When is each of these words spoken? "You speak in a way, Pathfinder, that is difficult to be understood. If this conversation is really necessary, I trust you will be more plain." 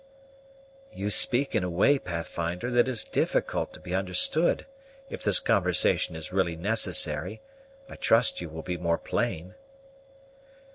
"You 0.91 1.11
speak 1.11 1.53
in 1.53 1.63
a 1.63 1.69
way, 1.69 1.99
Pathfinder, 1.99 2.71
that 2.71 2.87
is 2.87 3.03
difficult 3.03 3.71
to 3.73 3.79
be 3.79 3.93
understood. 3.93 4.65
If 5.11 5.23
this 5.23 5.39
conversation 5.39 6.15
is 6.15 6.33
really 6.33 6.55
necessary, 6.55 7.43
I 7.87 7.97
trust 7.97 8.41
you 8.41 8.49
will 8.49 8.63
be 8.63 8.77
more 8.77 8.97
plain." 8.97 9.53